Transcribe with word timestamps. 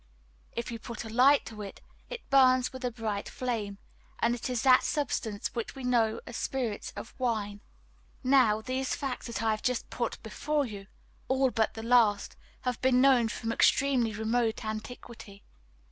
If 0.53 0.71
you 0.71 0.79
put 0.79 1.05
a 1.05 1.09
light 1.09 1.45
to 1.45 1.61
it, 1.61 1.79
it 2.09 2.27
burns 2.31 2.73
with 2.73 2.83
a 2.83 2.89
bright 2.89 3.29
flame, 3.29 3.77
and 4.17 4.33
it 4.33 4.49
is 4.49 4.63
that 4.63 4.83
substance 4.83 5.53
which 5.53 5.75
we 5.75 5.83
know 5.83 6.19
as 6.25 6.37
spirits 6.37 6.91
of 6.95 7.13
wine. 7.19 7.61
Now 8.23 8.61
these 8.61 8.95
facts 8.95 9.27
which 9.27 9.43
I 9.43 9.51
have 9.51 9.61
just 9.61 9.91
put 9.91 10.17
before 10.23 10.65
you 10.65 10.87
all 11.27 11.51
but 11.51 11.75
the 11.75 11.83
last 11.83 12.35
have 12.61 12.81
been 12.81 12.99
known 12.99 13.27
from 13.27 13.51
extremely 13.51 14.11
remote 14.13 14.65
antiquity. 14.65 15.43